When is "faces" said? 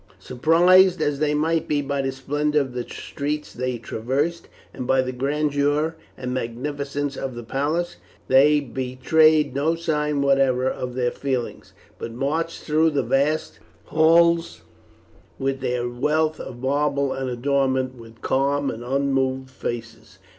19.51-20.17